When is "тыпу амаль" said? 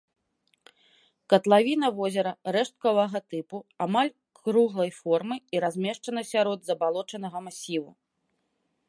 3.33-4.11